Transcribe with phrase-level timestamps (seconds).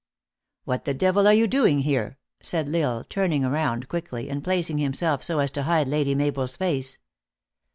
[0.63, 4.79] What the devil are you doing here?" said L Isle, turning round quickly, and placing
[4.79, 6.97] himself so as to hide Lady Mabel s face.